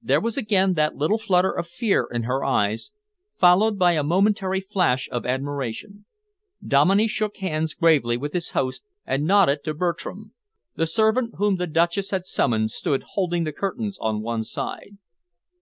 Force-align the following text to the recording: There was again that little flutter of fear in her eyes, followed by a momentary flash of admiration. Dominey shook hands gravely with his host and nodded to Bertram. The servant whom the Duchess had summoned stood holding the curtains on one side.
There 0.00 0.22
was 0.22 0.38
again 0.38 0.72
that 0.72 0.96
little 0.96 1.18
flutter 1.18 1.52
of 1.52 1.68
fear 1.68 2.08
in 2.10 2.22
her 2.22 2.42
eyes, 2.42 2.92
followed 3.38 3.78
by 3.78 3.92
a 3.92 4.02
momentary 4.02 4.58
flash 4.62 5.06
of 5.12 5.26
admiration. 5.26 6.06
Dominey 6.66 7.06
shook 7.06 7.36
hands 7.36 7.74
gravely 7.74 8.16
with 8.16 8.32
his 8.32 8.52
host 8.52 8.82
and 9.04 9.26
nodded 9.26 9.58
to 9.64 9.74
Bertram. 9.74 10.32
The 10.76 10.86
servant 10.86 11.34
whom 11.36 11.56
the 11.56 11.66
Duchess 11.66 12.08
had 12.10 12.24
summoned 12.24 12.70
stood 12.70 13.02
holding 13.08 13.44
the 13.44 13.52
curtains 13.52 13.98
on 14.00 14.22
one 14.22 14.44
side. 14.44 14.96